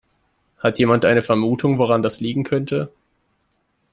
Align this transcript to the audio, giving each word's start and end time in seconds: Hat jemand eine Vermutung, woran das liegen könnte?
Hat 0.57 0.79
jemand 0.79 1.05
eine 1.05 1.21
Vermutung, 1.21 1.77
woran 1.77 2.01
das 2.01 2.21
liegen 2.21 2.43
könnte? 2.43 2.91